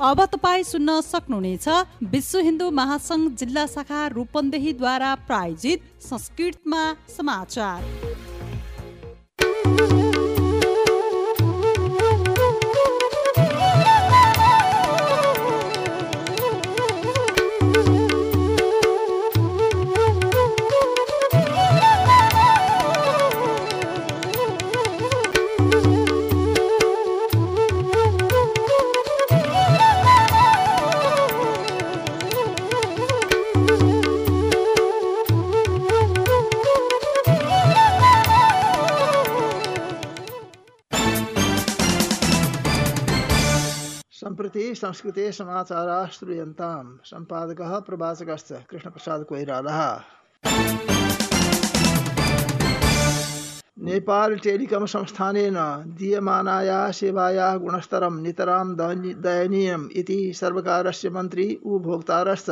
[0.00, 1.68] अब तपाईँ सुन्न सक्नुहुनेछ
[2.12, 6.82] विश्व हिन्दू महासङ्घ जिल्ला शाखा रूपन्देहीद्वारा प्रायोजित संस्कृतमा
[7.16, 8.07] समाचार।
[44.78, 49.80] संस्कृते समाचाराः श्रूयन्तां सम्पादकः प्रवाचकश्च कृष्णप्रसाद कोइरालः
[53.84, 55.56] नेपाल टेलिकम संस्थानेन
[55.98, 62.50] दीयमानायाः सेवायाः गुणस्तरं नितरां दयनीयम् इति सर्वकारस्य मन्त्री उपभोक्तारश्च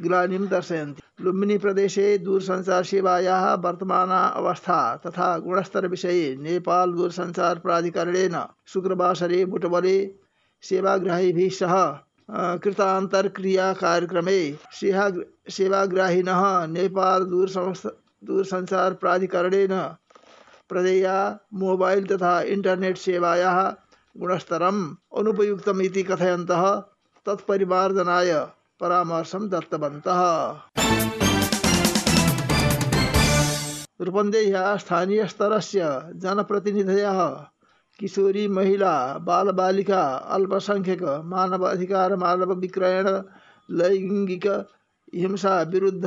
[0.00, 8.36] ग्लानिं दर्शयन्ति। लुम्बिनी प्रदेशे दूरसञ्चारसेवायाः वर्तमाना अवस्था तथा गुणस्तरविषये नेपाल दूरसञ्चार प्राधिकरणेन
[8.66, 9.96] शुक्रवासरे बुटवले
[10.68, 11.74] सेवाग्राहिभिः सह
[12.64, 14.40] कृतान्तर्क्रियाकार्यक्रमे
[15.50, 19.74] सेवाग्राहिणः नेपाल दूरसञ्चार प्राधिकरणेन
[20.68, 21.16] प्रदेया
[21.62, 23.58] मोबाइल तथा इन्टरनेट सेवायाः
[24.20, 24.82] गुणस्तरम्
[25.18, 26.64] अनुपयुक्तम् इति कथयन्तः
[27.26, 28.32] तत्परिमार्जनाय
[28.80, 30.20] परामर्शं दत्तवन्तः।
[34.00, 35.80] रूपन्देह्याः स्थानीयस्तरस्य
[36.22, 37.20] जनप्रतिनिधयः
[38.00, 40.02] किशोरी महिला बाल बालिका
[40.36, 43.08] अल्पसङ्ख्यक मानव अधिकार मानव विक्रयण
[43.70, 44.46] लैङ्गिक
[45.14, 46.06] हिंसा विरुद्ध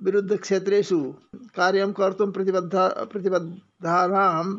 [0.00, 2.74] विरुद्ध क्षेत्रेषु कार्यं प्रतिबद्ध,
[3.12, 4.54] प्रतिबद्धानां,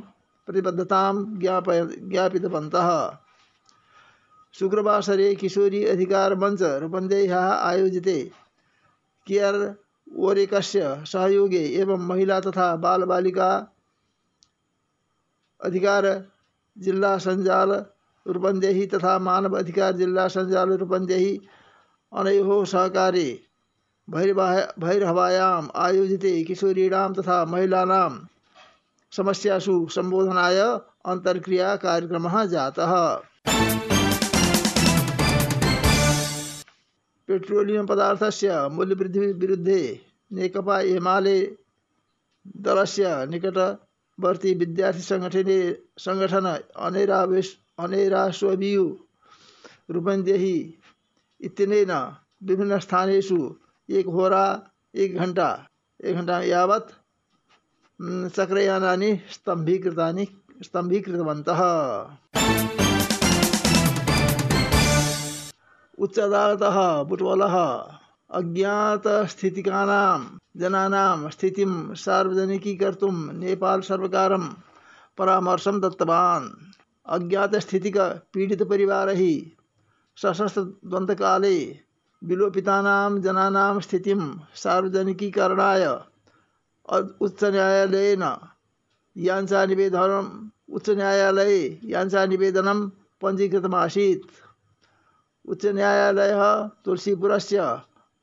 [0.46, 3.18] प्रतिबद्धतां ज्ञापय ज्ञापितवन्तः।
[4.54, 8.32] शुक्रवासरे किशोरी अधिकार मञ्च रूपन्देह्याः आयोजिते।
[9.28, 9.76] केयर
[10.18, 13.68] ओरेकस्य सहयोगे एवं महिला तथा बालबालिका
[15.64, 16.35] अधिकार
[16.78, 17.72] जिल्ला सञ्जाल
[18.26, 21.42] रूपन्देही तथा मानव अधिकार जिल्ला सञ्जाल रूपन्देही
[22.14, 23.28] अनयोः सहकारे।
[24.10, 28.12] भैरहवायाम् आयोजिते किशोरीणां तथा महिलानां
[29.12, 30.60] समस्यासु सम्बोधनाय
[31.06, 32.94] अन्तर्क्रिया कार्यक्रमः जातः।
[37.28, 39.82] पेट्रोलियम पदार्थस्य मूल्यवृद्धिविरुद्धे
[40.32, 41.40] नेकपा एमाले
[42.58, 43.58] दलस्य निकट
[44.20, 48.98] वर्ती विद्यार्थी सङ्गठने सङ्गठन अनेरावेश अनेराश्वबियु
[49.92, 50.80] रूपन्देही
[51.42, 51.92] इत्यनेन
[52.44, 53.56] विभिन्नस्थानेषु
[53.90, 55.68] एक होरा, एक घण्टा
[56.06, 56.92] एक घण्टा यावत्
[58.36, 60.28] चक्रयानानि स्तम्भीकृतानि,
[60.64, 61.62] स्तम्भीकृतवन्तः।
[66.00, 67.56] उच्च अदालतः बुटवलः।
[68.34, 70.22] अज्ञातस्थितिकानां
[70.62, 71.72] जनानां स्थितिं
[72.04, 74.44] सार्वजनिकीकर्तुं नेपाल सर्वकारं
[75.18, 76.48] परामर्शं दत्तवान्।
[77.16, 79.22] अज्ञातस्थितिकपीडितपरिवारैः
[80.22, 81.58] सशस्त्रद्वन्द्वकाले
[82.22, 84.22] विलोपितानां जनानां स्थितिं
[84.64, 85.84] सार्वजनिकीकरणाय
[87.26, 88.24] उच्चन्यायालयेन
[89.18, 90.30] याञ्चानिवेदनम्
[90.76, 91.60] उच्चन्यायालये
[91.94, 92.80] याञ्चानिवेदनं
[93.22, 94.30] पञ्जीकृतमासीत्।
[95.52, 96.44] उच्चन्यायालयः
[96.86, 97.60] तुलसीपुरस्य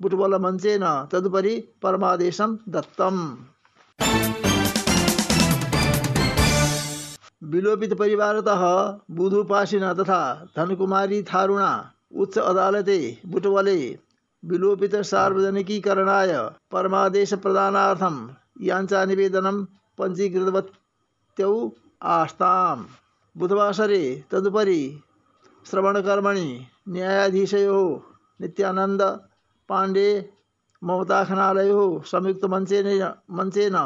[0.03, 3.21] बुटबलमञ्चेन तदुपरि परमादेशं दत्तम्।
[7.53, 8.63] विलोपितपरिवारतः
[9.11, 10.21] बुधुपासिन तथा
[10.57, 11.71] धनकुमारी थारुणा
[12.17, 13.79] उच्च अदालते बुटवले
[14.45, 16.33] विलोपित सार्वजनिकीकरणाय
[16.73, 18.17] परमादेशप्रदानार्थं
[18.61, 19.65] याञ्चानिवेदनं
[19.99, 21.53] पञ्जीकृतवत्यौ
[22.03, 22.85] आस्ताम्।
[23.37, 24.83] बुधवासरे तदुपरि
[25.71, 26.49] श्रवणकर्मणि
[26.89, 28.01] न्यायाधीशयोः
[28.41, 29.03] नित्यानन्द
[29.73, 30.09] पाण्डे
[30.85, 32.89] ममताखनालयोः संयुक्तमञ्चेन
[33.31, 33.77] मञ्चेन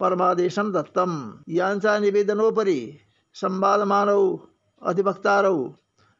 [0.00, 1.12] परमादेशं दत्तं
[1.48, 2.80] याञ्चा निवेदनोपरि
[3.34, 4.22] संवादमानौ
[4.82, 5.58] अधिवक्तारौ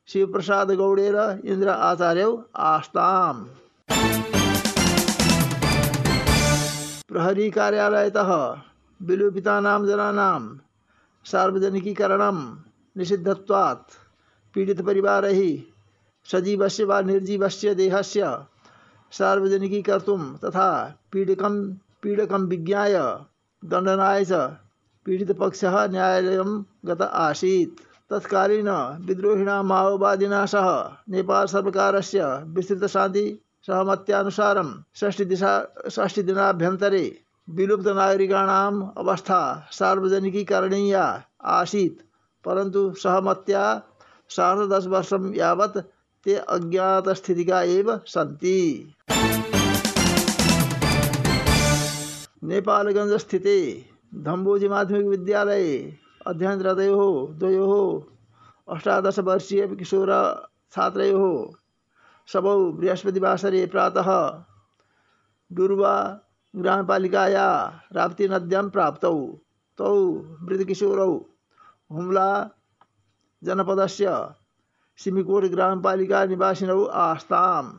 [0.08, 3.40] शिवप्रसादगौडेर इन्द्र आचार्यौ आस्ताम्।
[7.08, 8.30] प्रहरी कार्यालयतः
[9.02, 10.42] विलोपितानां जनानां
[11.24, 12.38] सार्वजनिकीकरणं
[12.96, 13.98] निषिद्धत्वात्।
[14.54, 15.40] पीडितपरिवारैः
[16.32, 18.38] सजीवस्य वा निर्जीवस्य देहस्य
[19.18, 20.70] सार्वजनिकीकर्तुं तथा
[21.12, 21.54] पीडकं
[22.02, 22.94] पीडकं विज्ञाय
[23.62, 24.32] दण्डनाय च
[25.06, 26.50] पीडितपक्षः न्यायालयं
[26.86, 27.80] गत आसीत्।
[28.10, 28.68] तत्कालीन
[29.06, 30.66] विद्रोहिणा माओवादिना सह
[31.08, 32.24] नेपाल सर्वकारस्य
[32.56, 33.24] विस्तृतशान्ति
[33.66, 35.52] सहमत्यानुसारं षष्टिदिशा,
[35.88, 37.04] षष्टिदिनाभ्यन्तरे
[37.48, 39.40] विलुप्तनागरिकाणाम् अवस्था
[39.72, 41.04] सार्वजनिकीकरणीया
[41.44, 42.02] आसीत्,
[42.44, 43.64] परन्तु सहमत्या
[44.30, 45.78] सार्धदशवर्षं यावत्
[46.24, 48.94] ते अज्ञातस्थितिका एव सन्ति।
[52.44, 53.84] नेपालगञ्जस्थिते
[54.14, 58.02] धम्बोजी माध्यमिक माध्यमिकविद्यालये अध्ययनरतयोः, द्वयोः
[58.76, 61.54] अष्टादशवर्षीय किशोरछात्रयोः
[62.32, 64.42] सबौ बृहस्पतिवासरे प्रातः
[65.52, 66.20] डुर्वा
[66.56, 69.38] ग्रामपालिकाया राप्तीनद्यां प्राप्तौ।
[69.78, 70.12] तौ
[70.42, 71.24] मृतकिशोरौ,
[71.92, 72.50] हुम्ला
[73.44, 74.34] जनपदस्य
[75.04, 77.72] सिमिकोट ग्रामपालिका निवासिनौ आस्ताम्।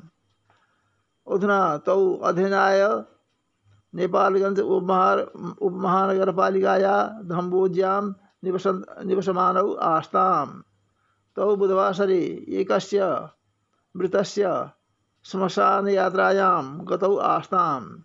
[1.34, 3.04] अधुना तौ अध्ययनाय
[3.96, 5.20] नेपालगंज उपमहार,
[5.62, 8.12] उपमहानगरपालिकाया धम्बोज्यां
[8.44, 10.62] निवसन्, निवसमानौ आस्ताम्।
[11.36, 13.30] तौ बुधवासरे एकस्य
[13.98, 14.70] मृतस्य
[15.24, 18.00] श्मशानयात्रायां गतौ आस्ताम्।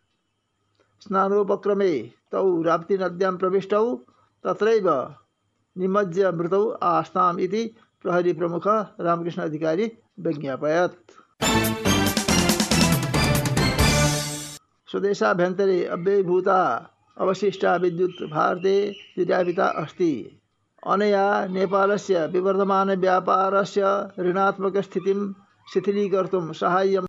[1.01, 3.97] स्नानोपक्रमे तौ राप्तीनद्यां प्रविष्टौ,
[4.45, 5.15] तत्रैव
[5.79, 8.67] निमज्य मृतौ आस्ताम् इति प्रहरी प्रमुख
[9.01, 9.91] रामकृष्ण अधिकारी
[10.21, 11.13] विज्ञापयत्।
[14.89, 16.61] स्वदेशाभ्यन्तरे अव्ययभूता
[17.17, 18.77] अवशिष्टा विद्युत् भारते
[19.19, 20.13] निर्यापिता अस्ति।
[20.87, 23.83] अनया नेपालस्य विवर्धमानव्यापारस्य
[24.21, 25.21] ऋणात्मकस्थितिं
[25.67, 27.06] शिथिलीकर्तुं साहाय्यं